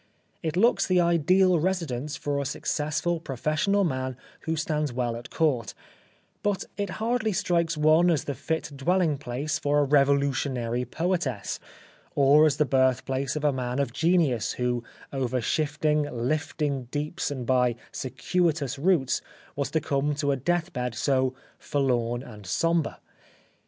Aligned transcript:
It 0.41 0.57
looks 0.57 0.87
the 0.87 0.99
ideal 0.99 1.59
residence 1.59 2.15
for 2.15 2.41
a 2.41 2.43
successful 2.45 3.19
pro 3.19 3.35
fessional 3.35 3.87
man 3.87 4.17
who 4.45 4.55
stands 4.55 4.91
well 4.91 5.15
at 5.15 5.29
court, 5.29 5.75
but 6.41 6.65
it 6.75 6.89
hardly 6.97 7.31
strikes 7.31 7.77
one 7.77 8.09
as 8.09 8.23
the 8.23 8.33
fit 8.33 8.71
dwelling 8.75 9.19
place 9.19 9.59
for 9.59 9.77
a 9.77 9.83
revolutionary 9.83 10.85
poetess, 10.85 11.59
or 12.15 12.47
as 12.47 12.57
the 12.57 12.65
birthplace 12.65 13.35
of 13.35 13.43
a 13.43 13.53
man 13.53 13.77
of 13.77 13.93
genius 13.93 14.53
who 14.53 14.83
over 15.13 15.39
shifting, 15.39 16.01
lifting 16.11 16.85
deeps 16.85 17.29
and 17.29 17.45
by 17.45 17.75
circuitous 17.91 18.79
routes 18.79 19.21
was 19.55 19.69
to 19.69 19.79
come 19.79 20.15
to 20.15 20.31
a 20.31 20.35
death 20.35 20.73
bed 20.73 20.95
so 20.95 21.35
forlorn 21.59 22.23
and 22.23 22.47
sombre. 22.47 22.97